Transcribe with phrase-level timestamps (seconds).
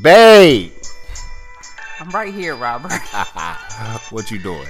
[0.00, 0.72] Babe.
[2.00, 2.92] I'm right here, Robert.
[4.10, 4.68] what you doing?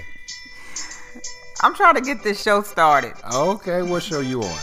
[1.62, 3.14] I'm trying to get this show started.
[3.32, 4.58] Okay, what show you on?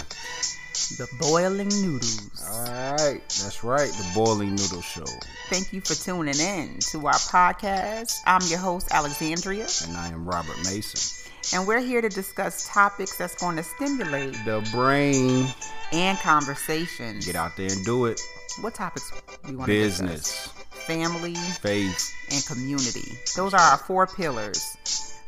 [0.97, 2.45] The Boiling Noodles.
[2.51, 5.05] All right, that's right, the Boiling Noodle Show.
[5.49, 8.13] Thank you for tuning in to our podcast.
[8.25, 11.27] I'm your host, Alexandria, And I am Robert Mason.
[11.57, 15.47] and we're here to discuss topics that's going to stimulate The brain.
[15.93, 17.19] and conversation.
[17.19, 18.19] Get out there and do it.
[18.61, 19.11] What topics
[19.47, 20.85] we want to Business, discuss?
[20.85, 22.13] Family faith.
[22.31, 23.17] and community.
[23.35, 24.75] Those are our four pillars.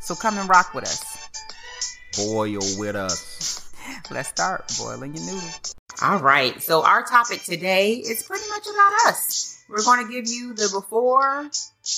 [0.01, 1.29] So come and rock with us.
[2.17, 3.71] Boil with us.
[4.09, 5.49] Let's start boiling your noodle.
[6.01, 6.61] All right.
[6.61, 9.63] So our topic today is pretty much about us.
[9.69, 11.49] We're going to give you the before,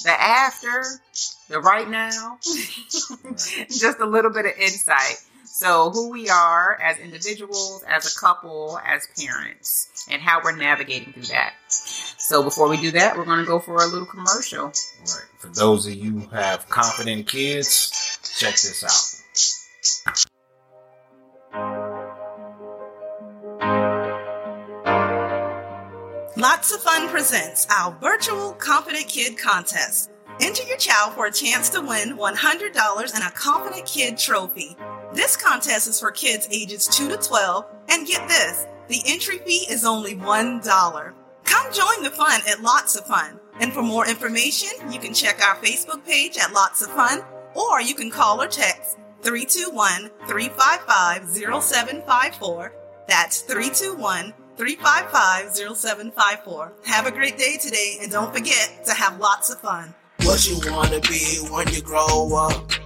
[0.04, 0.84] the after,
[1.50, 2.38] the right now,
[3.70, 5.16] just a little bit of insight.
[5.56, 11.14] So who we are as individuals, as a couple, as parents, and how we're navigating
[11.14, 11.54] through that.
[11.68, 14.66] So before we do that, we're going to go for a little commercial.
[14.66, 15.28] Right.
[15.38, 17.92] For those of you who have confident kids,
[18.36, 19.22] check this out.
[26.36, 30.10] Lots of Fun presents our virtual Confident Kid contest.
[30.42, 34.76] Enter your child for a chance to win $100 and a Confident Kid trophy.
[35.14, 39.66] This contest is for kids ages 2 to 12, and get this the entry fee
[39.70, 41.14] is only $1.
[41.44, 43.40] Come join the fun at Lots of Fun.
[43.60, 47.22] And for more information, you can check our Facebook page at Lots of Fun,
[47.54, 52.74] or you can call or text 321 355 0754.
[53.08, 56.74] That's 321 355 0754.
[56.86, 59.94] Have a great day today, and don't forget to have lots of fun.
[60.24, 62.83] What you wanna be when you grow up?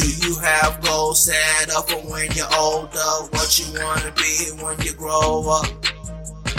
[0.00, 2.98] Do you have goals set up for when you're older?
[3.32, 5.66] What you wanna be when you grow up?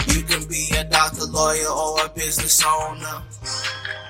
[0.06, 3.20] You can be a doctor, lawyer, or a business owner.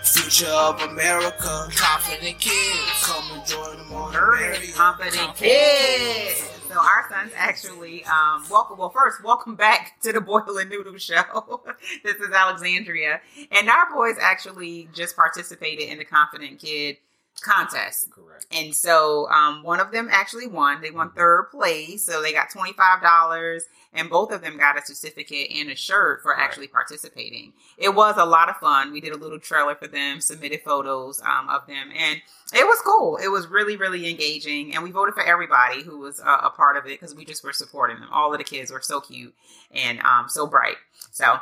[0.05, 3.03] Future of America, confident kids.
[3.05, 6.43] Come and join them on the Confident Kids.
[6.69, 8.77] So our sons actually um, welcome.
[8.77, 11.63] Well, first, welcome back to the Boiling Noodle Show.
[12.05, 16.99] this is Alexandria, and our boys actually just participated in the Confident Kid
[17.43, 18.11] contest.
[18.11, 18.47] Correct.
[18.51, 20.81] And so um, one of them actually won.
[20.81, 24.79] They won third place, so they got twenty five dollars, and both of them got
[24.79, 26.41] a certificate and a shirt for Right.
[26.41, 27.53] actually participating.
[27.79, 28.93] It was a lot of fun.
[28.93, 32.21] We did a little trailer for them, submitted photos um, of them, and
[32.55, 33.17] it was cool.
[33.17, 36.77] It was really, really engaging, and we voted for everybody who was uh, a part
[36.77, 38.09] of it because we just were supporting them.
[38.13, 39.35] All of the kids were so cute
[39.71, 40.77] and um, so bright.
[41.11, 41.37] So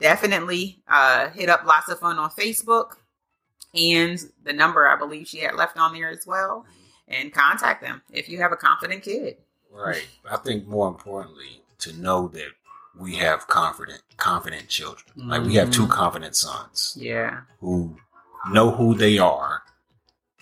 [0.00, 2.96] definitely uh, hit up lots of fun on Facebook
[3.74, 6.64] and the number I believe she had left on there as well,
[7.06, 9.36] and contact them if you have a confident kid.
[9.70, 10.06] Right.
[10.30, 12.48] I think more importantly, to know that
[12.98, 15.28] we have confident, confident children.
[15.28, 15.90] Like we have two Mhm.
[15.90, 17.96] confident sons Yeah, who
[18.50, 19.62] know who they are,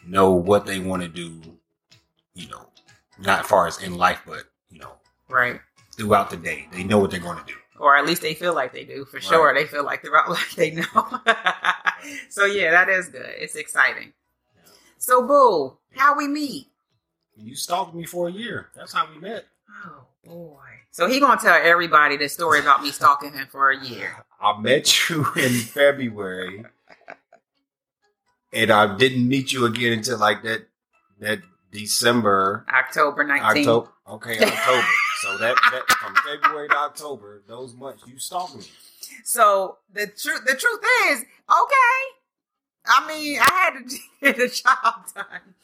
[0.07, 1.59] know what they want to do.
[2.35, 2.71] You know,
[3.19, 4.93] not far as in life, but you know,
[5.29, 5.61] right.
[5.97, 7.59] throughout the day, they know what they're going to do.
[7.79, 9.05] Or at least they feel like they do.
[9.05, 10.85] For sure, they feel like they're out like they know.
[12.29, 13.31] so yeah, that is good.
[13.39, 14.13] It's exciting.
[14.99, 16.69] So boo, how we meet?
[17.37, 18.71] You stalked me for a year.
[18.75, 19.45] That's how we met.
[19.85, 20.63] Oh boy.
[20.91, 24.25] So he gonna tell everybody the story about me stalking him for a year.
[24.41, 26.65] I met you in February,
[28.53, 30.69] and I didn't meet you again until like that
[31.21, 33.41] that December, October 19th.
[33.43, 33.89] October.
[34.09, 34.87] Okay, October.
[35.23, 38.65] So that, that from February to October, those months you stalked me.
[39.25, 42.03] So the truth the truth is, okay.
[42.89, 45.55] I mean, I had to get the job done.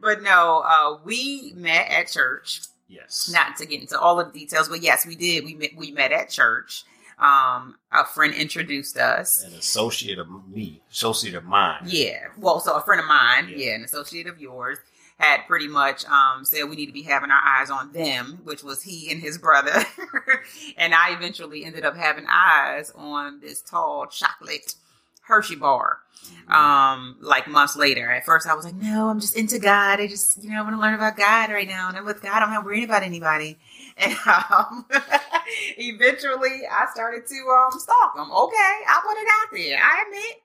[0.00, 2.62] But no, uh, we met at church.
[2.88, 3.28] Yes.
[3.32, 5.44] Not to get into all of the details, but yes, we did.
[5.44, 6.84] We met we met at church.
[7.18, 9.42] Um, a friend introduced us.
[9.42, 11.80] An associate of me, associate of mine.
[11.86, 12.26] Yeah.
[12.38, 13.56] Well, so a friend of mine, Yeah.
[13.56, 14.78] yeah, an associate of yours,
[15.18, 18.62] had pretty much um, said we need to be having our eyes on them, which
[18.62, 19.84] was he and his brother.
[20.76, 24.74] and I eventually ended up having eyes on this tall chocolate
[25.22, 26.00] Hershey bar.
[26.48, 28.10] Um, like months later.
[28.10, 30.00] At first, I was like, "No, I'm just into God.
[30.00, 32.22] I just, you know, I want to learn about God right now, and I'm with
[32.22, 32.42] God.
[32.42, 33.58] I'm not worried about anybody."
[33.98, 34.84] And um,
[35.78, 38.30] eventually, I started to um stalk him.
[38.30, 38.54] Okay,
[38.86, 39.80] I put it out there.
[39.82, 40.42] I admit.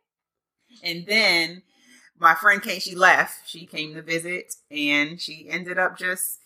[0.83, 1.61] And then
[2.21, 2.79] my friend came.
[2.79, 3.49] She left.
[3.49, 6.39] She came to visit, and she ended up just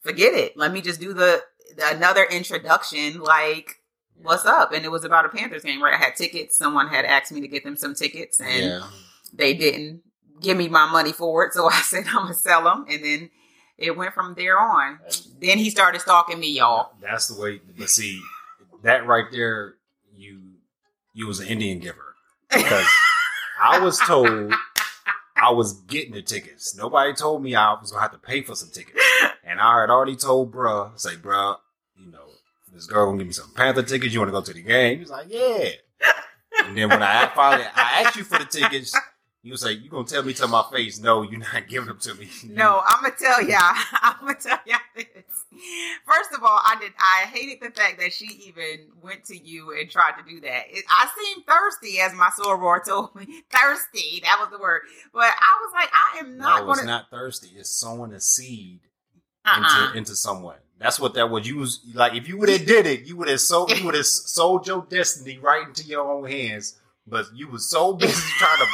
[0.00, 0.56] forget it.
[0.56, 1.42] Let me just do the,
[1.76, 3.20] the another introduction.
[3.20, 3.80] Like,
[4.22, 4.72] what's up?
[4.72, 5.94] And it was about a Panthers game, right?
[5.94, 6.56] I had tickets.
[6.56, 8.86] Someone had asked me to get them some tickets, and Yeah.
[9.32, 10.00] they didn't
[10.40, 11.52] give me my money for it.
[11.52, 13.30] So I said I'm gonna sell them, and then
[13.76, 15.00] it went from there on.
[15.40, 16.92] Then he started stalking me, y'all.
[17.02, 17.60] That's the way.
[17.78, 18.20] But see,
[18.82, 19.74] that right there,
[20.16, 20.40] you
[21.12, 22.14] you was an Indian giver.
[22.50, 22.86] because
[23.60, 24.54] I was told
[25.44, 26.74] I was getting the tickets.
[26.74, 28.98] Nobody told me I was gonna have to pay for some tickets,
[29.44, 31.58] and I had already told bruh, say, bruh,
[31.96, 32.24] you know,
[32.72, 34.14] this girl gonna give me some Panther tickets.
[34.14, 34.96] You want to go to the game?
[34.96, 35.68] He was like, yeah.
[36.64, 38.94] And then when I finally I asked you for the tickets,
[39.44, 41.98] you was like, you gonna tell me to my face, no, you're not giving them
[41.98, 42.30] to me.
[42.48, 43.60] No, I'm gonna tell y'all.
[43.92, 45.04] I'm gonna tell y'all this.
[46.06, 46.92] First of all, I did.
[46.98, 50.62] I hated the fact that she even went to you and tried to do that.
[50.70, 53.26] It, I seemed thirsty, as my soror told me.
[53.50, 54.80] Thirsty, that was the word.
[55.12, 56.90] But I was like, I am not no, it's gonna.
[56.90, 57.50] not thirsty.
[57.54, 58.80] It's sowing a seed
[59.44, 59.58] uh-uh.
[59.58, 60.56] into into someone.
[60.78, 61.46] That's what that was.
[61.46, 63.76] You was like, if you would have did it, you would have sold.
[63.76, 66.80] You would have sold your destiny right into your own hands.
[67.06, 68.66] But you was so busy trying to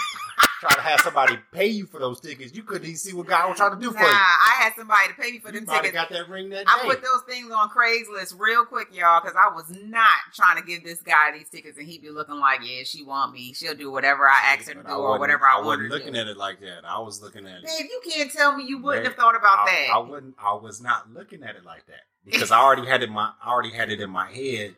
[0.61, 3.49] trying to have somebody pay you for those tickets, you couldn't even see what God
[3.49, 4.07] was trying to do Nah, for you.
[4.13, 5.93] I had somebody to pay me for You them tickets.
[5.93, 6.89] got that ring that I day.
[6.89, 10.85] put those things on Craigslist real quick, y'all, because I was not trying to give
[10.85, 13.55] this guy these tickets, and he'd be looking like, "Yeah, she want me.
[13.55, 16.13] She'll do whatever I ask her to do, or whatever I, want wasn't to looking
[16.13, 16.85] do." at it like that.
[16.85, 17.65] I was looking at it.
[17.65, 19.95] Babe, you can't tell me you wouldn't Man, have thought about I, that.
[19.95, 20.35] I wouldn't.
[20.39, 23.09] I was not looking at it like that because I already had it.
[23.09, 24.75] in My I already had it in my head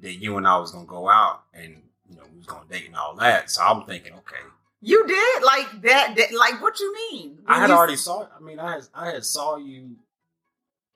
[0.00, 1.80] that you and I was gonna go out and
[2.10, 3.50] you know we was gonna date and all that.
[3.50, 4.36] So I'm thinking, okay.
[4.84, 7.38] You did like that, that- Like what you mean?
[7.46, 8.26] I had already saw.
[8.36, 9.96] I mean, I had I had saw you.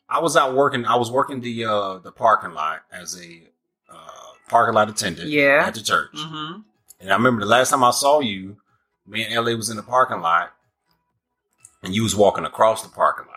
[0.09, 0.85] I was out working.
[0.87, 3.43] I was working the uh the parking lot as a
[3.91, 5.29] uh parking lot attendant.
[5.29, 5.65] Yeah.
[5.67, 6.13] at the church.
[6.15, 6.65] Mhm.
[7.01, 8.57] And I remember the last time I saw you,
[9.07, 10.53] me and LA was in the parking lot,
[11.83, 13.35] and you was walking across the parking lot.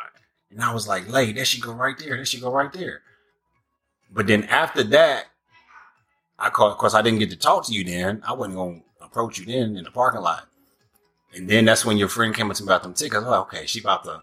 [0.49, 2.17] And I was like, Lay, that should go right there.
[2.17, 3.01] That should go right there.
[4.11, 5.27] But then after that,
[6.39, 8.21] I called, of course, I didn't get to talk to you then.
[8.27, 10.47] I wasn't going to approach you then in the parking lot.
[11.33, 13.23] And then that's when your friend came up to me about them tickets.
[13.25, 14.21] Like, okay, she about to,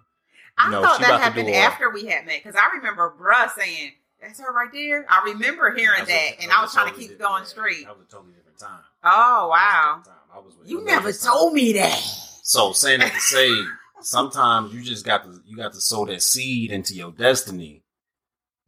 [0.58, 4.40] I No, thought that happened after we had met because I remember bruh saying, "That's
[4.40, 7.18] her right there." I remember hearing That's a- that, and I was trying to keep
[7.18, 7.84] going yeah, straight.
[7.86, 8.80] That was a totally different time.
[9.04, 10.14] Oh That wow, time.
[10.34, 11.32] I was you it was a never time.
[11.32, 11.94] told me that.
[12.42, 13.50] So saying that to say,
[14.02, 17.82] sometimes you just got to you got to sow that seed into your destiny,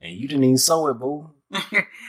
[0.01, 1.31] and you didn't even sow it, boo.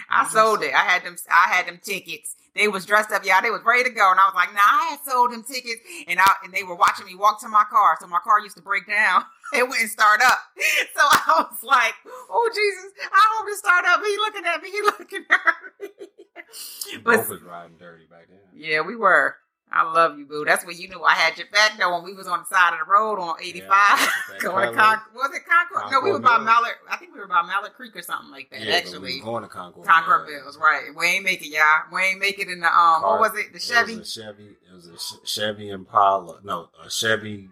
[0.10, 0.74] I sold it.
[0.74, 1.18] I had them.
[1.30, 2.36] I had them tickets.
[2.56, 3.42] They was dressed up, y'all.
[3.42, 5.82] They was ready to go, and I was like, "Nah, I had sold them tickets."
[6.08, 7.98] And I and they were watching me walk to my car.
[8.00, 9.24] So my car used to break down.
[9.54, 10.40] It wouldn't start up.
[10.96, 11.94] So I was like,
[12.30, 14.70] "Oh Jesus, I hope it start up." He looking at me.
[14.72, 15.42] He looking at
[15.82, 15.90] me.
[17.04, 18.40] But- both was riding dirty back then.
[18.54, 19.36] Yeah, we were.
[19.74, 20.44] I love you, boo.
[20.46, 22.74] That's when you knew I had your back though when we was on the side
[22.74, 23.68] of the road on 85.
[23.70, 24.76] that Going to Concord.
[24.76, 25.92] Con- was it Concord?
[25.92, 26.38] no, we were by.
[26.40, 26.76] Mallard.
[26.90, 28.60] I think we were by Mallard Creek or something like that.
[28.60, 29.88] Yeah, we actually, was going to Concord.
[29.88, 30.40] Concord yeah.
[30.40, 30.90] Bills, right?
[30.96, 31.84] We ain't make it, y'all.
[31.94, 33.02] We ain't make it in the um.
[33.02, 33.54] Car- what was it?
[33.54, 33.94] The Chevy.
[33.94, 34.44] It was a Chevy.
[34.44, 36.40] It was a Ch- Chevy Impala.
[36.44, 37.50] No, a Chevy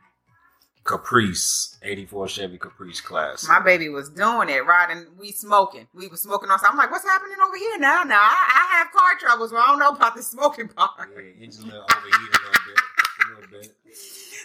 [0.85, 3.47] Caprice, eighty-four Chevy Caprice class.
[3.47, 5.05] My baby was doing it, riding.
[5.19, 5.87] We smoking.
[5.93, 6.59] We was smoking on.
[6.67, 8.03] I'm like, what's happening over here now?
[8.03, 11.09] Now I, I have car troubles, but I don't know about the smoking part.
[11.15, 12.79] Yeah, engine little overheated a little bit.
[12.79, 13.75] A little bit.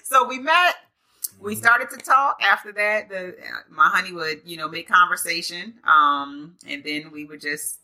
[0.06, 0.74] So we met.
[1.40, 1.58] we Mhm.
[1.58, 6.56] started to talk after that the uh, my honey would you know make conversation um
[6.66, 7.78] and then we would just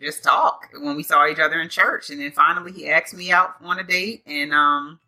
[0.00, 3.32] just talk when we saw each other in church and then finally he asked me
[3.32, 5.00] out on a date and um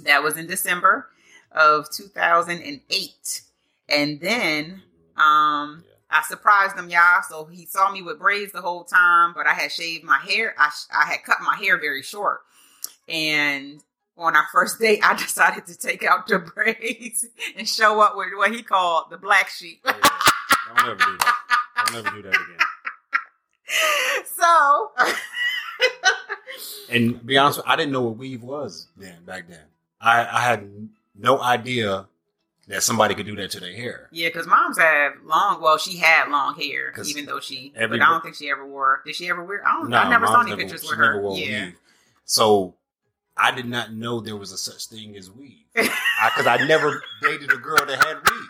[0.00, 1.08] that was in december
[1.54, 3.42] of 2008
[3.88, 4.82] and then
[5.16, 7.22] um I surprised him, y'all.
[7.26, 10.54] So he saw me with braids the whole time, but I had shaved my hair.
[10.58, 12.42] I, sh- I had cut my hair very short.
[13.08, 13.82] And
[14.18, 17.26] on our first date, I decided to take out the braids
[17.56, 19.80] and show up with what he called the black sheep.
[19.86, 19.94] Yeah,
[20.68, 21.36] don't ever do that.
[21.86, 22.58] Don't ever do that again.
[24.36, 24.90] so,
[26.90, 29.24] And to be honest, with you, I didn't know what weave was then.
[29.24, 29.64] Back then,
[29.98, 32.06] I, I had no idea
[32.68, 34.08] that somebody could do that to their hair.
[34.12, 38.06] yeah, because moms have long, well, she had long hair, even though she, every- but
[38.06, 39.96] I don't think she ever wore, did she ever wear, I don't know.
[39.96, 41.20] I never saw any never- pictures with never her.
[41.22, 41.64] wore Yeah.
[41.66, 41.74] weave.
[42.24, 42.74] So
[43.36, 47.52] I did not know there was a such thing as weave because I, never dated
[47.52, 48.48] a girl that had weave.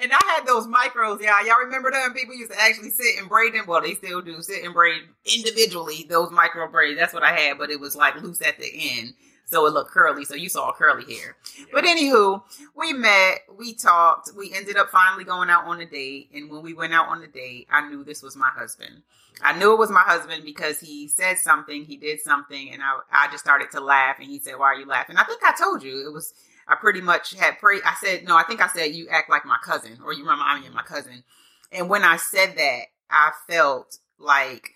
[0.00, 1.46] And I had those micros, y'all.
[1.46, 2.12] Y'all remember them?
[2.14, 3.66] People used to actually sit and braid them.
[3.66, 6.98] Well, they still do sit and braid individually those micro braids.
[6.98, 8.66] That's what I had, but it was like loose at the
[8.98, 9.14] end.
[9.46, 10.24] So it looked curly.
[10.24, 11.36] So you saw curly hair.
[11.72, 12.42] But anywho,
[12.74, 16.30] we met, we talked, we ended up finally going out on a date.
[16.34, 19.02] And when we went out on the date, I knew this was my husband.
[19.42, 22.98] I knew it was my husband because he said something, he did something, and I,
[23.10, 24.16] I just started to laugh.
[24.18, 25.16] And he said, Why are you laughing?
[25.16, 26.32] I think I told you it was,
[26.68, 27.82] I pretty much had prayed.
[27.84, 30.62] I said, No, I think I said, You act like my cousin, or you remind
[30.62, 31.24] me of my cousin.
[31.72, 34.70] And when I said that, I felt like,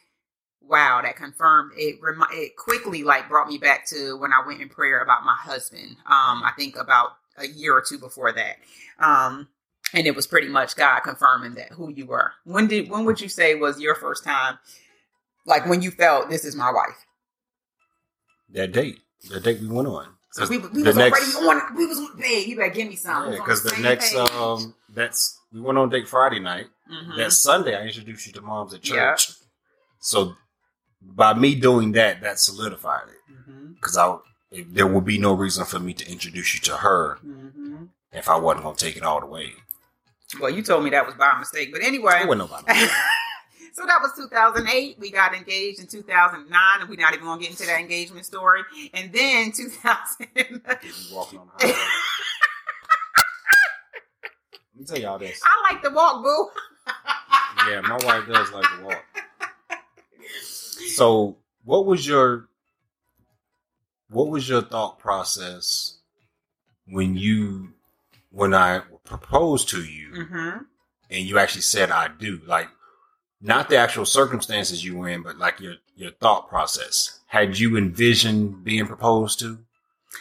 [0.60, 1.98] wow, that confirmed it.
[2.02, 5.36] Remi- it quickly like brought me back to when I went in prayer about my
[5.36, 5.96] husband.
[6.06, 8.56] Um, I think about a year or two before that.
[8.98, 9.48] Um,
[9.94, 12.32] and it was pretty much God confirming that who you were.
[12.44, 14.58] When did when would you say was your first time,
[15.46, 17.06] like when you felt this is my wife?
[18.50, 19.00] That date.
[19.30, 20.08] that date we went on.
[20.32, 21.76] So we, we the was next, already on.
[21.76, 22.18] We was on.
[22.18, 23.32] Babe, you better give me some.
[23.32, 26.66] yeah, because the next um, that's we went on date Friday night.
[26.86, 29.30] hmm That Sunday, I introduced you to moms at church.
[30.00, 30.34] So
[31.00, 34.16] by me doing that, that solidified it because I
[34.70, 38.36] there would be no reason for me to introduce you to her hmm if I
[38.38, 39.52] wasn't going to take it all the way.
[40.40, 42.14] Well, you told me that was by mistake, but anyway.
[42.14, 42.66] I wouldn't know about
[43.78, 44.98] so that was 2008.
[44.98, 48.62] We got engaged in 2009, and we're not even gonna get into that engagement story.
[48.92, 50.62] And then 2000.
[51.12, 51.66] Walking on the.
[51.66, 51.76] Let
[54.74, 55.40] me tell y'all this.
[55.44, 56.48] I like to walk, boo.
[57.68, 59.04] Yeah, my wife does like to walk.
[60.94, 62.48] So, what was your
[64.10, 65.98] what was your thought process
[66.86, 67.74] when you
[68.30, 70.58] when I proposed to you Mm-hmm.
[71.10, 72.40] and you actually said I do?
[72.46, 72.68] Like
[73.40, 77.20] not the actual circumstances you were in, but like your your thought process.
[77.26, 79.58] Had you envisioned being proposed to?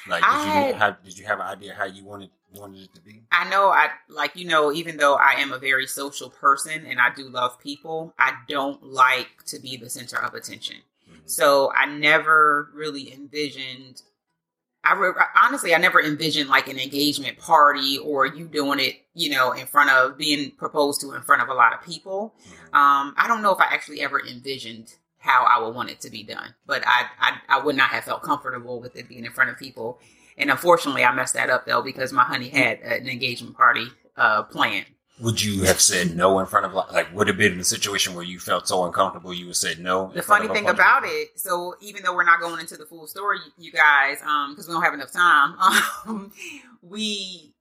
[0.07, 2.93] Like did I you have did you have an idea how you wanted wanted it
[2.95, 3.23] to be?
[3.31, 6.99] I know I like you know even though I am a very social person and
[6.99, 10.77] I do love people, I don't like to be the center of attention.
[11.09, 11.21] Mhm.
[11.29, 14.01] So I never really envisioned.
[14.83, 15.11] I re-
[15.43, 19.67] honestly, I never envisioned like an engagement party or you doing it, you know, in
[19.67, 22.33] front of being proposed to in front of a lot of people.
[22.47, 22.73] Mhm.
[22.75, 26.09] Um, I don't know if I actually ever envisioned how I would want it to
[26.09, 29.31] be done, but I, I, I would not have felt comfortable with it being in
[29.33, 29.99] front of people.
[30.37, 34.43] And unfortunately, I messed that up though because my honey had an engagement party uh,
[34.43, 34.85] planned.
[35.19, 37.63] Would you have said no in front of like, would it have been in a
[37.63, 40.11] situation where you felt so uncomfortable you would say no?
[40.13, 41.17] The funny thing about people?
[41.17, 44.67] it, so even though we're not going into the full story, you- guys, um, because
[44.67, 45.55] we don't have enough time,
[46.07, 46.31] um,
[46.83, 47.55] we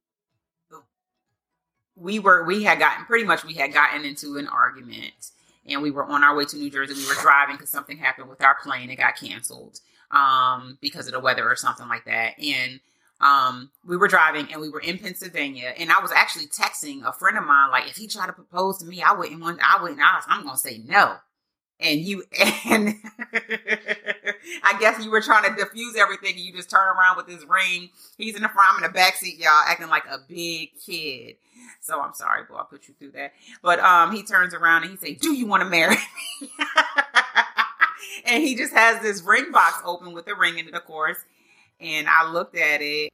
[1.94, 5.30] we were we had gotten pretty much we had gotten into an argument,
[5.66, 6.92] and we were on our way to New Jersey.
[6.92, 11.12] We were driving because something happened with our plane; it got canceled um, because of
[11.12, 12.80] the weather or something like that, and.
[13.18, 17.14] Um, we were driving and we were in Pennsylvania, and I was actually texting a
[17.14, 19.82] friend of mine, like, if he tried to propose to me, I wouldn't want, I
[19.82, 21.16] wouldn't, I I'm gonna say no
[21.80, 22.24] and you
[22.66, 22.94] and
[24.62, 27.90] I guess you were trying to diffuse everything you just turn around with this ring.
[28.16, 31.36] He's in the front, I'm in the back seat, y'all, acting like a big kid.
[31.80, 33.32] So I'm sorry, boy, I put you through that.
[33.62, 35.96] But um he turns around and he say, Do you want to marry
[36.40, 36.50] me?
[38.24, 41.18] and he just has this ring box open with the ring in it, of course.
[41.80, 43.10] And I looked at it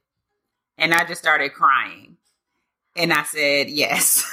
[0.77, 2.17] and I just started crying.
[2.95, 4.29] And I said, Yes.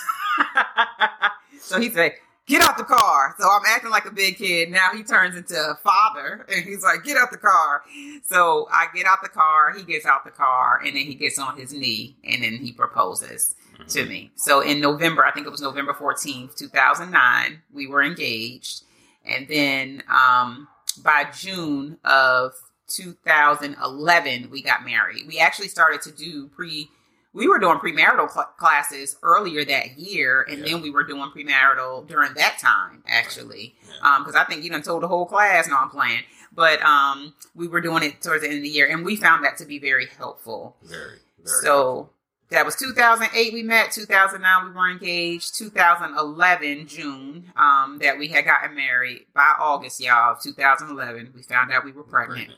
[1.61, 2.13] so he said,
[2.51, 3.35] get out the car.
[3.39, 4.71] So I'm acting like a big kid.
[4.71, 7.83] Now he turns into a father and he's like, get out the car.
[8.25, 9.73] So I get out the car.
[9.73, 12.73] He gets out the car and then he gets on his knee and then he
[12.73, 13.55] proposes
[13.89, 14.09] to mm-hmm.
[14.09, 14.31] me.
[14.35, 18.83] So in November, I think it was November 14th, 2009, we were engaged.
[19.25, 20.69] And then um,
[21.03, 22.53] by June of
[22.89, 25.27] 2011, we got married.
[25.27, 26.89] We actually started to do pre
[27.33, 30.73] we were doing premarital cl- classes earlier that year, and Yeah.
[30.73, 33.77] then we were doing premarital during that time, actually.
[34.03, 34.19] Yeah.
[34.19, 36.23] Because I think you done told the whole class, no, I'm playing.
[36.53, 39.45] But um, we were doing it towards the end of the year, and we found
[39.45, 40.77] that to be very helpful.
[40.83, 41.61] Very, very.
[41.63, 42.11] So
[42.51, 48.45] that was 2008 we met, 2009 we were engaged, 2011 June um, that we had
[48.45, 49.27] gotten married.
[49.35, 52.51] By August, y'all, of 2011, we found out we were pregnant.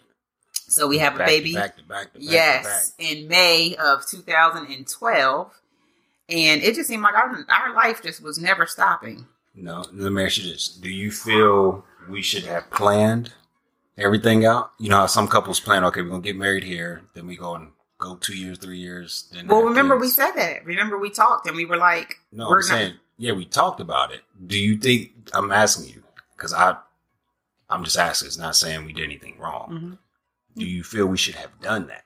[0.52, 1.54] So we have a Back to baby.
[1.54, 5.60] back to back to back to Yes, in May of 2012.
[6.28, 9.26] And it just seemed like our, our life just was never stopping.
[9.54, 13.32] No, let me ask you this: Do you feel we should have planned
[13.98, 14.72] everything out?
[14.78, 17.54] You know how some couples plan, okay, we're gonna get married here, then we go
[17.54, 17.72] and
[18.02, 19.28] go two years, three years.
[19.32, 20.64] Then Well, remember we said that.
[20.64, 24.12] Remember we talked and we were like, No, we're I'm saying, yeah, we talked about
[24.12, 24.22] it.
[24.46, 26.02] Do you think I'm asking you
[26.36, 26.76] because I,
[27.70, 28.26] I'm just asking.
[28.26, 29.70] It's not saying we did anything wrong.
[29.70, 29.98] Mhm.
[30.58, 32.04] Do you feel we should have done that?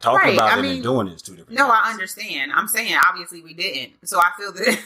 [0.00, 1.58] Talking Right, about I it mean, and doing it is two different.
[1.58, 2.52] No, I understand.
[2.54, 3.94] I'm saying obviously we didn't.
[4.08, 4.78] So I feel that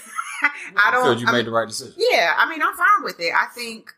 [0.76, 1.18] I don't.
[1.20, 1.94] you I made mean, the right decision.
[1.98, 3.32] yeah, I mean I'm fine with it.
[3.34, 3.92] I think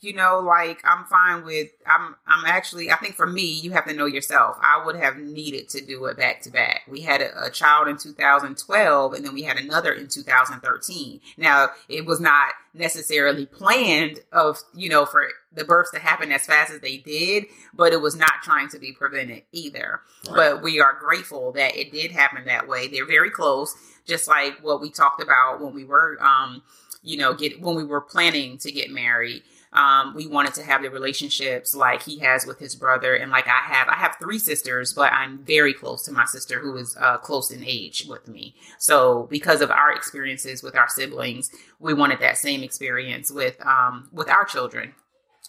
[0.00, 1.68] you know, like I'm fine with.
[1.86, 2.14] I'm.
[2.26, 2.90] I'm actually.
[2.90, 4.56] I think for me, you have to know yourself.
[4.60, 6.82] I would have needed to do it back to back.
[6.88, 11.20] We had a, a child in 2012, and then we had another in 2013.
[11.36, 16.46] Now it was not necessarily planned of you know for the births to happen as
[16.46, 20.00] fast as they did, but it was not trying to be prevented either.
[20.28, 20.36] Right.
[20.36, 22.86] But we are grateful that it did happen that way.
[22.86, 23.74] They're very close,
[24.06, 26.62] just like what we talked about when we were, um,
[27.02, 29.42] you know, get when we were planning to get married.
[29.78, 33.46] Um, we wanted to have the relationships like he has with his brother, and like
[33.46, 33.86] I have.
[33.88, 37.50] I have three sisters, but I'm very close to my sister who is uh, close
[37.52, 38.54] in age with me.
[38.78, 44.08] So because of our experiences with our siblings, we wanted that same experience with um,
[44.12, 44.94] with our children.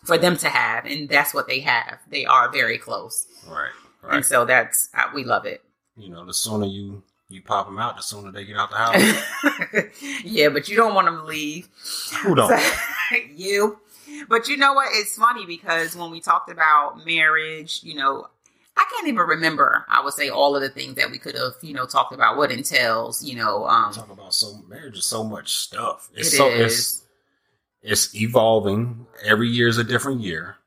[0.05, 1.97] for them to have, and that's what they have.
[2.09, 3.71] They are very close, Right.
[4.15, 5.61] and so that's uh, we love it.
[5.97, 8.77] You know, the sooner you you pop them out, the sooner they get out the
[8.85, 10.23] house.
[10.23, 11.67] yeah, but you don't want them to leave.
[12.23, 12.53] Who don't?
[13.35, 13.79] you.
[14.27, 14.89] But you know what?
[14.91, 18.27] It's funny because when we talked about marriage, you know,
[18.75, 19.85] I can't even remember.
[19.89, 22.37] I would say all of the things that we could have, you know, talked about.
[22.37, 26.09] What entails, you know, um, Talk about so marriage is so much stuff.
[26.15, 26.73] It's It so is.
[26.73, 27.03] it's
[27.81, 29.05] it's evolving.
[29.23, 30.57] Every year is a different year.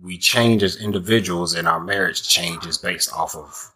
[0.00, 3.72] We change as individuals, and our marriage changes based off of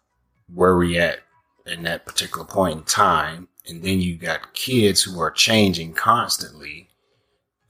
[0.53, 1.19] where we at
[1.65, 3.47] in that particular point in time.
[3.67, 6.89] And then you got kids who are changing constantly,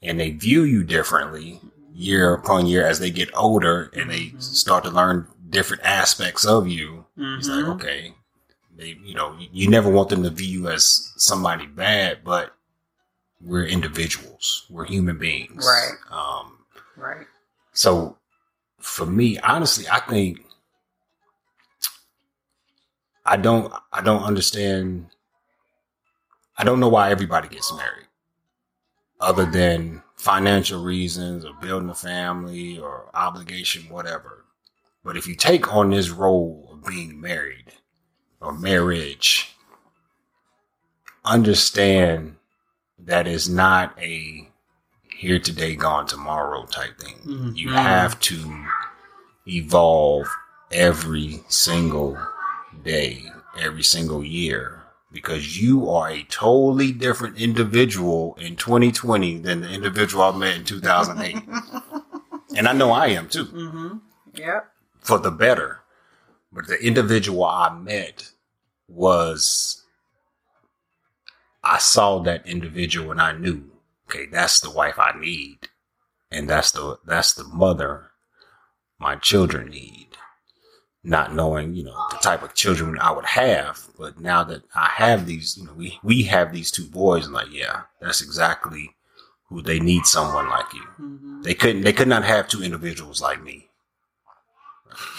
[0.04, 1.60] and they view you differently
[1.92, 4.42] year upon year as they get older, and they Mhm.
[4.42, 7.06] start to learn different aspects of you.
[7.16, 7.74] It's like, mhm.
[7.76, 8.14] okay,
[8.76, 12.54] they, you know, you, you never want them to view you as somebody bad, but
[13.40, 14.66] we're individuals.
[14.68, 15.64] We're human beings.
[15.64, 15.92] Right.
[16.10, 16.58] Um,
[16.96, 17.26] right.
[17.72, 18.18] so
[18.80, 20.40] for me, honestly, I think
[23.24, 25.06] I don't, I don't understand.
[26.58, 28.06] I don't know why everybody gets married
[29.24, 34.44] other than financial reasons or building a family or obligation, whatever.
[35.02, 37.72] But if you take on this role of being married
[38.40, 39.54] or marriage,
[41.24, 42.36] understand
[42.98, 44.48] that it's not a
[45.08, 47.16] here today, gone tomorrow type thing.
[47.24, 47.56] Mhm.
[47.56, 48.66] You have to
[49.46, 50.28] evolve
[50.70, 52.18] every single
[52.82, 54.83] day, every single year,
[55.14, 60.64] because you are a totally different individual in 2020 than the individual I met in
[60.64, 61.36] 2008.
[62.56, 63.98] and I know I am too Mm-hmm.
[64.34, 64.72] Yep.
[64.98, 65.80] for the better.
[66.52, 68.32] But the individual I met
[68.88, 69.84] was,
[71.62, 73.70] I saw that individual and I knew,
[74.10, 75.68] okay, that's the wife I need.
[76.32, 78.10] And that's the, that's the mother
[78.98, 80.08] my children need.
[81.06, 83.88] Not knowing, you know, the type of children I would have.
[83.98, 87.34] But now that I have these, you know, we, we have these two boys and
[87.34, 88.96] like, yeah, that's exactly
[89.48, 90.82] who they need someone like you.
[91.00, 91.42] Mm-hmm.
[91.42, 93.68] They couldn't, they could not have two individuals like me.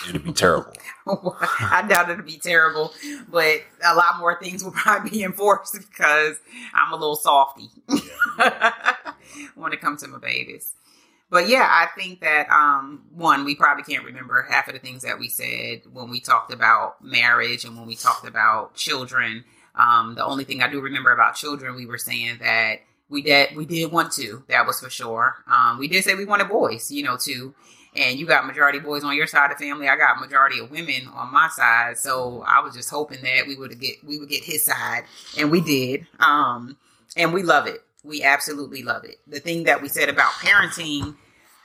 [0.10, 0.74] It'd be terrible.
[1.08, 2.94] I doubt it'd be terrible,
[3.30, 6.38] but a lot more things will probably be enforced because
[6.74, 7.70] I'm a little softy
[9.56, 10.74] when it comes to my babies.
[11.30, 15.02] But yeah, I think that um, one, we probably can't remember half of the things
[15.02, 19.44] that we said when we talked about marriage and when we talked about children.
[19.74, 23.56] Um, the only thing I do remember about children, we were saying that we did
[23.56, 24.44] we did want to.
[24.50, 25.36] That was for sure.
[25.52, 27.54] Um, we did say we wanted boys, you know, too
[27.96, 29.88] and you got majority boys on your side of family.
[29.88, 31.98] I got majority of women on my side.
[31.98, 35.04] So I was just hoping that we would get we would get his side,
[35.38, 36.08] and we did.
[36.20, 36.78] Um,
[37.18, 37.85] and we love it.
[38.06, 39.18] We absolutely love it.
[39.28, 41.16] The thing that we said about parenting,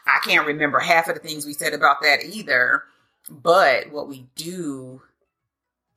[0.07, 2.85] I can't remember half of the things we said about that either.
[3.29, 5.03] But what we do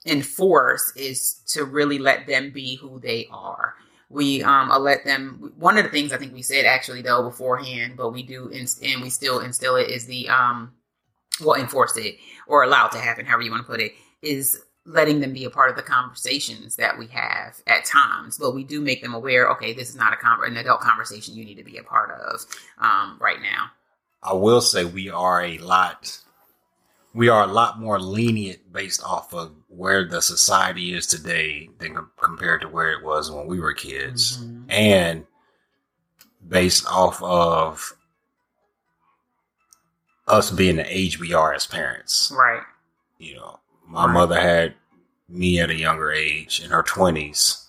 [0.05, 3.75] enforce is to really let them be who they are
[4.13, 7.23] we um uh, let them one of the things i think we said actually though
[7.23, 10.71] beforehand but we do inst- and we still instill it is the um
[11.43, 12.15] well enforce it
[12.47, 15.45] or allow it to happen however you want to put it is letting them be
[15.45, 19.13] a part of the conversations that we have at times but we do make them
[19.13, 21.83] aware okay this is not a con- an adult conversation you need to be a
[21.83, 22.41] part of
[22.79, 23.67] um right now.
[24.21, 26.19] I will say we are a lot
[27.13, 31.93] we are a lot more lenient based off of where the society is today than
[31.95, 34.37] com- compared to where it was when we were kids.
[34.39, 34.65] Mhm.
[34.69, 35.25] and
[36.45, 37.93] based off of
[40.27, 42.33] us being the age we are as parents.
[42.35, 42.63] Right.
[43.17, 43.59] You know
[43.93, 44.13] my Right.
[44.13, 44.73] mother had
[45.29, 47.67] me at a younger age in her 20s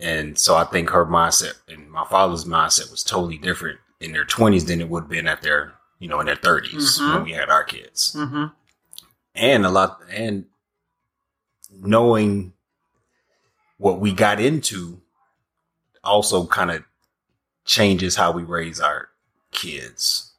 [0.00, 4.24] and so i think her mindset and my father's mindset was totally different in their
[4.24, 7.14] 20s than it would have been at their you know in their 30s Mhm.
[7.14, 8.46] when we had our kids mm-hmm.
[9.34, 10.46] and a lot and
[11.70, 12.52] knowing
[13.78, 15.00] what we got into
[16.02, 16.84] also kind of
[17.64, 19.08] changes how we raise our
[19.52, 20.32] kids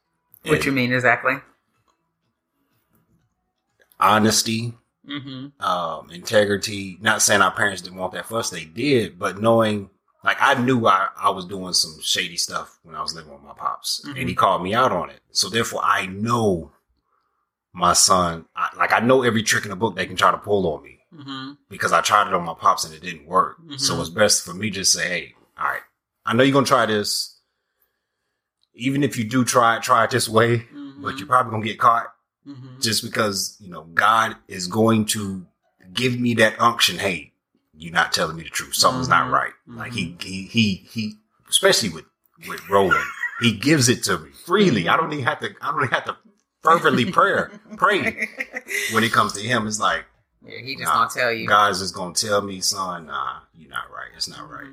[0.43, 1.36] what And you mean exactly
[3.99, 4.73] honesty
[5.08, 6.97] mm-hmm um, integrity.
[7.01, 9.89] Not saying our parents didn't want that for us, they did, but knowing,
[10.23, 13.43] like, I knew I, I was doing some shady stuff when I was living with
[13.43, 15.19] my pops, and he called me out on it.
[15.31, 16.71] So therefore, I know
[17.73, 20.38] my son, I, like, I know every trick in the book they can try to
[20.38, 23.58] pull on me mm-hmm because I tried it on my pops and it didn't work.
[23.77, 24.01] So Mhm.
[24.01, 25.81] it's best for me just say, hey, all right,
[26.25, 27.38] I know you're gonna try this.
[28.73, 31.01] Even if you do try it, try it this way, Mm-hmm.
[31.03, 32.08] but you're probably gonna get caught
[32.47, 32.79] mm-hmm.
[32.79, 35.45] just because you know God is going to
[35.93, 36.97] give me that unction.
[36.97, 37.34] Hey,
[37.77, 38.75] you're not telling me the truth.
[38.75, 39.31] Something's not Mhm.
[39.34, 39.53] right.
[39.67, 41.13] Like he he he he,
[41.49, 42.05] especially with
[42.47, 43.03] with Roland.
[43.41, 44.88] he gives it to me freely.
[44.88, 45.49] I don't even have to.
[45.62, 46.17] I don't even have to
[46.62, 48.27] fervently prayer pray
[48.91, 49.67] when it comes to him.
[49.67, 50.05] It's like
[50.45, 51.47] Yeah, he just Nah, gonna tell you.
[51.47, 54.10] God's just gonna tell me, son, nah, you're not right.
[54.15, 54.67] It's not right.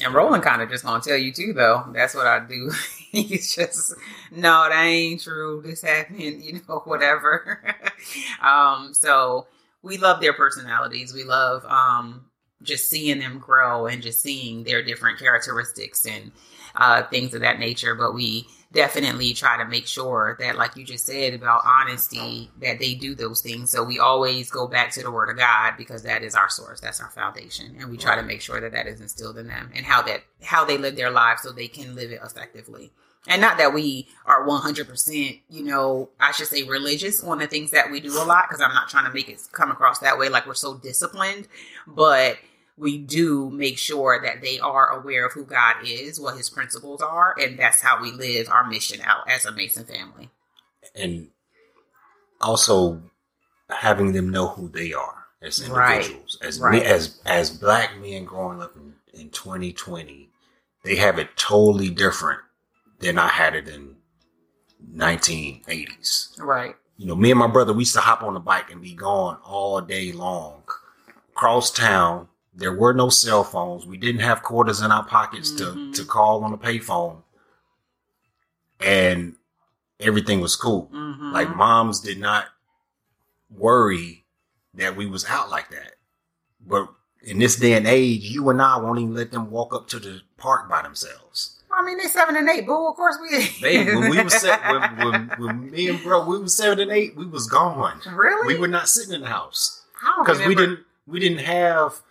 [0.00, 1.84] And Roland kind of just gonna tell you too, though.
[1.92, 2.70] That's what I do.
[3.10, 3.94] He's just,
[4.30, 5.62] no, that ain't true.
[5.64, 7.62] This happened, you know, whatever.
[8.42, 9.46] um, so
[9.82, 11.12] we love their personalities.
[11.12, 12.24] We love um,
[12.62, 16.32] just seeing them grow and just seeing their different characteristics and
[16.76, 17.94] uh, things of that nature.
[17.94, 22.78] But we definitely try to make sure that, like you just said about honesty, that
[22.78, 23.70] they do those things.
[23.70, 26.80] So we always go back to the Word of God because that is our source,
[26.80, 29.70] that's our foundation, and we try to make sure that that is instilled in them
[29.74, 32.90] and how that how they live their lives so they can live it effectively.
[33.28, 37.70] And not that we are 100%, you know, I should say religious on the things
[37.70, 40.18] that we do a lot because I'm not trying to make it come across that
[40.18, 41.46] way like we're so disciplined,
[41.86, 42.36] but
[42.76, 47.00] we do make sure that they are aware of who God is, what his principles
[47.02, 50.30] are, and that's how we live our mission out as a Mason family.
[50.94, 51.28] And
[52.40, 53.02] also
[53.68, 55.96] having them know who they are as Right.
[55.96, 56.82] individuals, as Right.
[56.82, 60.30] as as black men growing up in, in 2020,
[60.84, 62.40] they have it totally different
[62.98, 63.96] than I had it in
[64.94, 66.34] 1980s.
[66.38, 66.76] Right.
[66.98, 68.94] you know, me and my brother, we used to hop on the bike and be
[68.94, 70.62] gone all day long
[71.34, 72.28] across town.
[72.54, 73.86] There were no cell phones.
[73.86, 75.92] We didn't have quarters in our pockets Mhm.
[75.94, 77.22] to, to call on a payphone.
[78.80, 79.36] And
[80.00, 80.90] everything was cool.
[80.92, 81.32] Mm-hmm.
[81.32, 82.46] Like moms did not
[83.50, 84.24] worry
[84.74, 85.94] that we was out like that.
[86.66, 86.88] But
[87.22, 89.98] in this day and age, you and I won't even let them walk up to
[89.98, 91.58] the park by themselves.
[91.74, 92.88] I mean, they seven and eight, boo.
[92.88, 93.48] Of course we.
[93.62, 96.90] They, when we was set, when, when, when me and bro, we was seven and
[96.90, 98.00] eight, we was gone.
[98.14, 99.82] really, We were not sitting in the house
[100.20, 102.02] because we didn't we didn't have.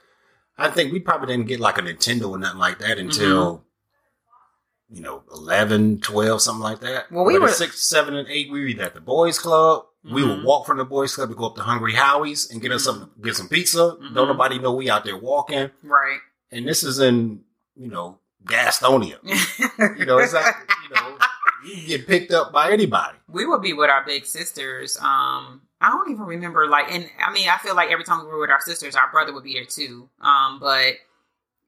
[0.58, 4.96] I think we probably didn't get like a Nintendo or nothing like that until Mm-hmm.
[4.96, 7.12] you know 11, 12, something like that.
[7.12, 8.52] Well, we But were- six, seven, and eight.
[8.52, 9.86] We were either at the boys' club.
[10.04, 10.44] We would Mhm.
[10.46, 13.12] walk from the boys' club to go up to Hungry Howie's and get us some
[13.24, 13.98] get some pizza.
[14.02, 14.14] Mhm.
[14.16, 15.70] Don't nobody know we out there walking.
[15.84, 16.20] right.
[16.52, 17.44] And this is in
[17.76, 19.18] you know Gastonia.
[20.00, 20.56] You know, it's like
[20.90, 21.18] you know
[21.64, 23.18] you get picked up by anybody.
[23.28, 24.98] we would be with our big sisters.
[25.00, 28.32] Um, I don't even remember like, and I mean, I feel like every time we
[28.32, 30.08] were with our sisters, our brother would be there too.
[30.22, 30.94] Um, but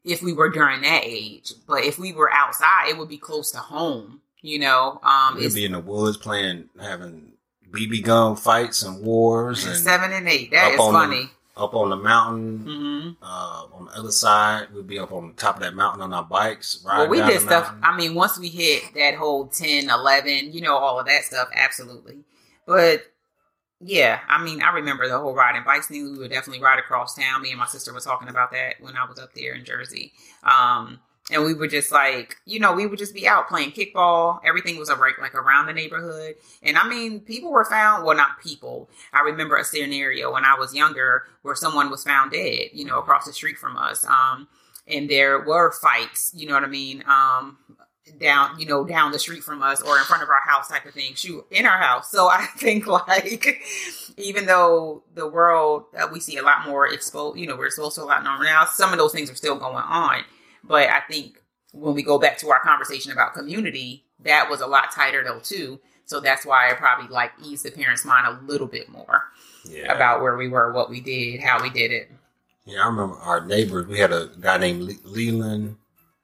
[0.03, 3.51] if we were during that age, but if we were outside, it would be close
[3.51, 4.21] to home.
[4.41, 7.31] You know, um, We'd be in the woods playing, having
[7.71, 10.51] BB gun fights and wars, and seven and eight.
[10.51, 11.31] That up on the- funny.
[11.55, 12.59] up on the mountain.
[12.59, 16.01] hmm Uh, on the other side, we'd be up on the top of that mountain
[16.01, 16.83] on our bikes.
[16.85, 17.67] Well, we did stuff.
[17.71, 17.83] mountain.
[17.83, 21.47] I mean, once we hit that whole 10, 11, you know, all of that stuff,
[21.55, 22.19] absolutely.
[22.67, 23.12] But
[23.85, 26.11] yeah, I mean, I remember the whole riding bikes thing.
[26.11, 27.41] We would definitely ride across town.
[27.41, 30.13] Me and my sister were talking about that when I was up there in Jersey.
[30.43, 30.99] Um,
[31.31, 34.39] and we would just like, you know, we would just be out playing kickball.
[34.45, 36.35] Everything was like, like around the neighborhood.
[36.61, 38.89] And I mean, people were found, well, not people.
[39.13, 42.99] I remember a scenario when I was younger where someone was found dead, you know,
[42.99, 44.05] across the street from us.
[44.05, 44.47] Um,
[44.87, 47.03] and there were fights, you know what I mean?
[47.07, 47.57] Um,
[48.19, 50.85] down, you know, down the street from us or in front of our house type
[50.85, 51.13] of thing.
[51.15, 52.11] Shoot, in our house.
[52.11, 53.61] So I think like,
[54.17, 57.95] even though the world uh, we see a lot more exposed, you know, we're exposed
[57.95, 58.65] to a lot more now.
[58.65, 60.23] Some of those things are still going on,
[60.63, 61.41] but I think
[61.73, 65.39] when we go back to our conversation about community, that was a lot tighter though
[65.39, 65.79] too.
[66.05, 69.23] So that's why I probably like eased the parents' mind a little bit more
[69.65, 69.93] yeah.
[69.93, 72.11] about where we were, what we did, how we did it.
[72.65, 73.87] Yeah, I remember our neighbors.
[73.87, 75.75] We had a guy named Le- Leland,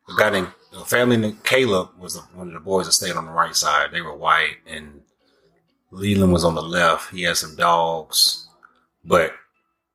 [0.07, 3.25] a guy named a family named Caleb was one of the boys that stayed on
[3.25, 3.91] the right side.
[3.91, 5.01] They were white, and
[5.91, 7.11] Leland was on the left.
[7.11, 8.47] He had some dogs,
[9.03, 9.33] but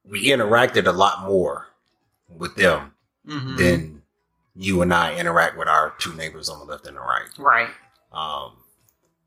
[0.05, 1.69] we interacted a lot more
[2.29, 2.93] with them
[3.27, 3.57] Mhm.
[3.57, 4.03] than
[4.57, 7.29] you and I interact with our two neighbors on the left and the right.
[7.39, 7.71] right.
[8.13, 8.53] Um,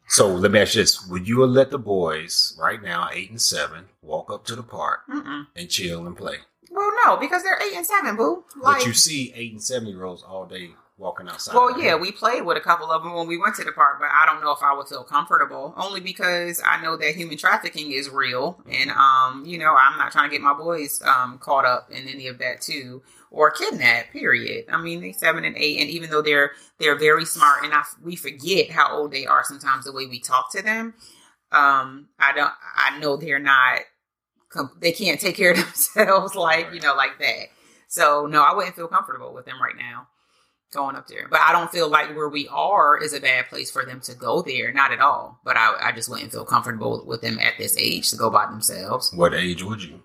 [0.07, 3.41] so let me ask you this: Would you let the boys right now, eight and
[3.41, 5.47] seven, walk up to the park Mm-mm.
[5.55, 6.37] and chill and play?
[6.69, 8.43] Well, no, because they're eight and seven, boo.
[8.57, 11.55] Like, but you see eight and seven year olds all day walking outside.
[11.55, 13.97] Well, yeah, we played with a couple of them when we went to the park,
[13.99, 15.73] but I don't know if I would feel comfortable.
[15.77, 20.11] Only because I know that human trafficking is real, and um, you know, I'm not
[20.11, 24.11] trying to get my boys um caught up in any of that too, or kidnapped.
[24.11, 24.65] Period.
[24.71, 27.83] I mean, they seven and eight, and even though they're they're very smart, and I
[28.03, 30.95] we forget how old they are sometimes the way we talk to them.
[31.51, 32.51] Um, I don't.
[32.75, 33.81] I know they're not.
[34.49, 37.47] com- They can't take care of themselves like you know like that.
[37.87, 40.07] So no, I wouldn't feel comfortable with them right now
[40.71, 41.27] going up there.
[41.29, 44.13] But I don't feel like where we are is a bad place for them to
[44.13, 44.71] go there.
[44.71, 45.39] Not at all.
[45.43, 48.45] But I, I just wouldn't feel comfortable with them at this age to go by
[48.45, 49.13] themselves.
[49.13, 50.03] What age would you?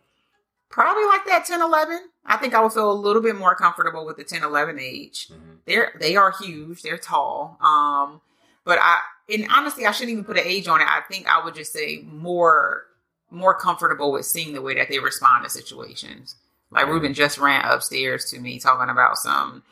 [0.70, 2.01] Probably like that 10, 11.
[2.25, 5.29] I think I would feel a little bit more comfortable with the 10, 11 age.
[5.29, 5.59] Mhm.
[5.66, 6.83] They're, they are huge.
[6.83, 7.59] They're tall.
[7.61, 8.20] Um,
[8.64, 10.87] But I, and honestly, I shouldn't even put an age on it.
[10.88, 12.85] I think I would just say more,
[13.31, 16.37] more comfortable with seeing the way that they respond to situations.
[16.70, 19.62] Like Ruben just ran upstairs to me talking about some.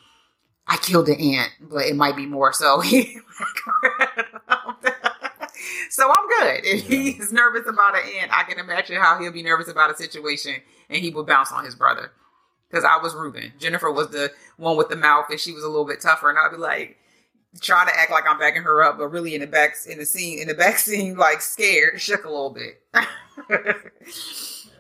[0.71, 2.81] I killed an ant, but it might be more so.
[2.83, 2.93] so
[6.09, 6.61] I'm good.
[6.63, 9.97] If he's nervous about an ant, I can imagine how he'll be nervous about a
[9.97, 10.55] situation,
[10.89, 12.13] and he will bounce on his brother.
[12.71, 15.69] Because I was Ruben, Jennifer was the one with the mouth, and she was a
[15.69, 16.99] little bit tougher, and I'd be like
[17.61, 20.07] trying to act like I'm backing her up, but really in the back in the
[20.07, 22.81] scene in the back scene, like scared, shook a little bit.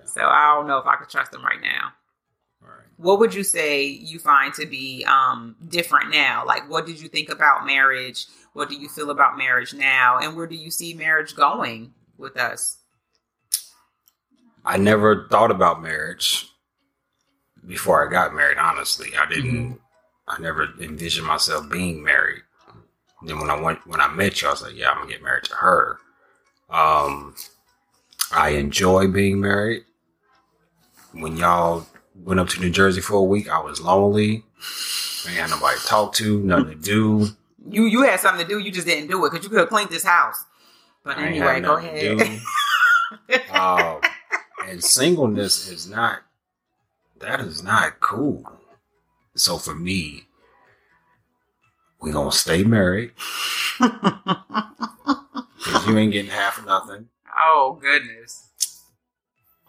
[0.04, 1.94] so I don't know if I could trust him right now
[2.62, 2.86] Right.
[2.98, 6.44] what would you say you find to be um, different now?
[6.46, 8.26] Like, what did you think about marriage?
[8.52, 10.18] What do you feel about marriage now?
[10.18, 12.78] And where do you see marriage going with us?
[14.64, 16.46] I never thought about marriage
[17.66, 18.58] before I got married.
[18.58, 19.80] Honestly, I didn't.
[20.28, 22.42] I never envisioned myself being married.
[23.22, 25.22] Then when I went, when I met you, I was like, "Yeah, I'm gonna get
[25.22, 25.98] married to her."
[26.68, 27.34] Um,
[28.32, 29.84] I enjoy being married.
[31.12, 31.86] When y'all
[32.24, 34.44] went up to New Jersey for a week, I was lonely.
[35.26, 37.28] I had nobody to talk to, nothing to do.
[37.68, 39.68] You you had something to do, you just didn't do it because you could have
[39.68, 40.44] cleaned this house.
[41.04, 42.40] But I anyway, go ahead.
[43.52, 44.00] um,
[44.66, 46.20] and singleness is not
[47.20, 48.44] that is not cool.
[49.34, 50.26] So for me,
[52.00, 53.12] we gonna stay married
[53.78, 57.08] because you ain't getting half of nothing.
[57.38, 58.49] oh goodness.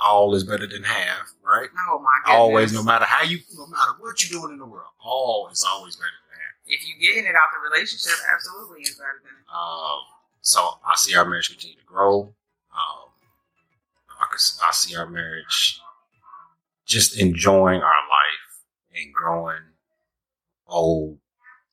[0.04, 1.70] All is better than half, right?
[1.88, 2.40] Oh my goodness.
[2.40, 5.64] Always, no matter how you, no matter what you're doing in the world, all is
[5.68, 6.56] always better than half.
[6.66, 10.00] If you getting it out the relationship, absolutely is better than Um,
[10.42, 12.34] so I see our marriage continue to grow.
[12.74, 13.10] Um,
[14.10, 14.36] I,
[14.68, 15.80] I see our marriage
[16.86, 18.64] just enjoying our life
[18.96, 19.62] and growing
[20.68, 21.20] old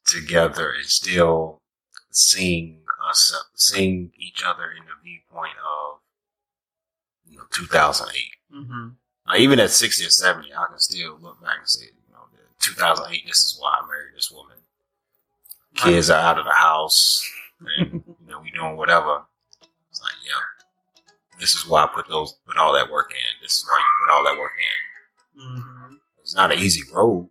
[0.05, 1.61] together and still
[2.11, 5.98] seeing us, seeing each other in the viewpoint of,
[7.31, 8.17] you know, 2008.
[8.55, 8.88] mm-hmm.
[9.27, 12.21] Now, even at 60 or 70, I can still look back and say, you know,
[12.61, 14.57] 2008, this is why I married this woman.
[15.77, 17.23] Kids are out of the house,
[17.79, 19.23] and you know, we doing whatever.
[19.91, 23.43] It's like, yeah, this is why I put those, put all that work in.
[23.43, 25.43] This is why you put all that work in.
[25.43, 25.95] Mm-hmm.
[26.21, 27.29] It's not an easy road.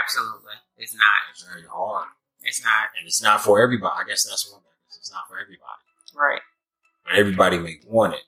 [0.00, 0.54] Absolutely.
[0.78, 1.04] It's not.
[1.30, 2.08] It's very hard,
[2.42, 2.88] It's not.
[2.98, 3.92] and it's not for everybody.
[3.98, 4.70] I guess that's one thing.
[4.98, 5.82] It's not for everybody,
[6.14, 6.40] Right.
[7.04, 8.22] but everybody may want it.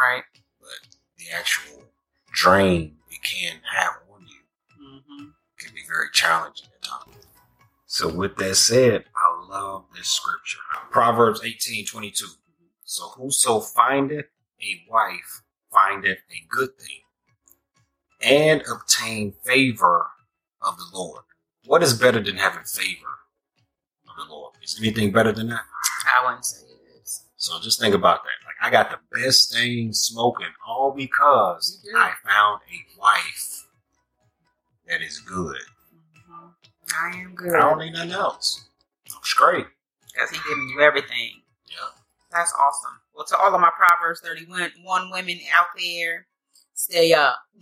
[0.00, 0.22] Right.
[0.60, 1.84] But the actual
[2.32, 4.36] drain it can have on you
[4.82, 5.24] Mm-hmm.
[5.58, 7.26] can be very challenging at times.
[7.86, 10.60] So with that said, I love this scripture.
[10.90, 12.28] Proverbs eighteen twenty two.
[12.84, 14.26] So whoso findeth
[14.62, 17.00] a wife findeth a good thing
[18.22, 20.06] and obtain favor
[20.62, 21.22] of the Lord.
[21.66, 23.18] What is better than having favor
[24.08, 24.54] of the Lord?
[24.62, 25.60] Is anything better than that?
[26.06, 27.24] I wouldn't say it is.
[27.36, 28.30] So just think about that.
[28.60, 31.82] I got the best thing smoking all because.
[31.96, 33.66] I found a wife
[34.86, 35.56] that is good.
[36.94, 37.54] I am good.
[37.54, 38.68] I don't need nothing else.
[39.14, 39.66] I'm straight.
[40.12, 41.42] Because he giving you everything.
[41.68, 41.76] Yeah.
[42.32, 43.00] That's awesome.
[43.14, 46.26] Well, to all of my Proverbs 31 one women out there,
[46.74, 47.36] stay up.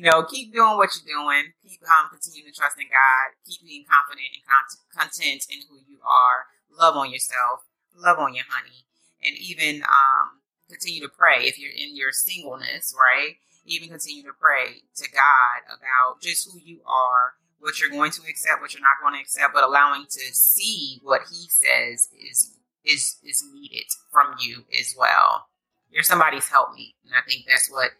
[0.00, 1.52] no, keep doing what you're doing.
[1.62, 3.34] Keep um, continuing to trust in God.
[3.46, 6.46] Keep being confident and con- content in who you are.
[6.78, 7.64] Love on yourself.
[7.96, 8.84] Love on your honey.
[9.24, 13.36] And even um, continue to pray if you're in your singleness, right?
[13.64, 18.22] Even continue to pray to God about just who you are, what you're going to
[18.28, 22.56] accept, what you're not going to accept, but allowing to see what He says is
[22.84, 25.46] is is needed from you as well.
[25.90, 27.92] You're somebody's me, and I think that's what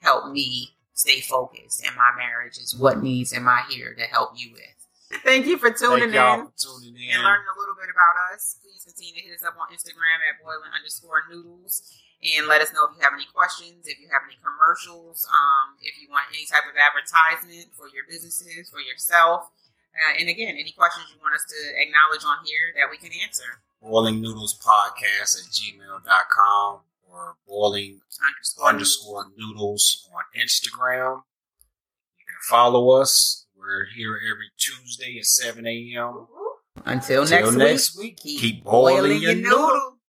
[0.00, 2.56] helped me stay focused in my marriage.
[2.56, 4.79] Is what needs am I here to help you with?
[5.10, 7.10] Thank you for tuning Thank y'all in for tuning in.
[7.18, 10.22] and learning a little bit about us, please continue to hit us up on Instagram
[10.22, 11.82] at boiling underscore noodles
[12.22, 15.74] and let us know if you have any questions, if you have any commercials, um,
[15.82, 19.50] if you want any type of advertisement for your businesses, for yourself.
[19.90, 23.10] Uh, and again, any questions you want us to acknowledge on here that we can
[23.18, 23.58] answer.
[23.82, 28.68] Boiling Noodles Podcast at gmail.com or boiling Underscore.
[28.68, 31.26] underscore noodles on Instagram.
[32.14, 33.46] You can follow us.
[33.60, 36.26] We're here every Tuesday at 7 a.m.
[36.86, 39.94] Until Till next, next week, week, keep boiling your noodles.